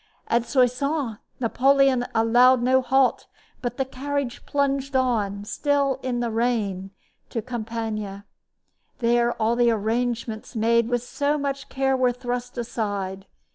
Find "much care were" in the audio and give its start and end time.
11.37-12.11